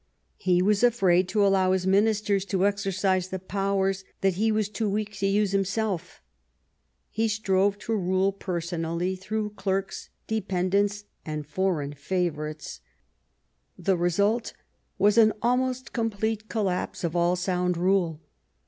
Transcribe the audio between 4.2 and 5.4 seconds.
that he was too weak to